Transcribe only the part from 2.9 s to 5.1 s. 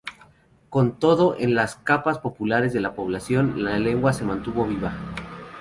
población, la lengua se mantuvo viva.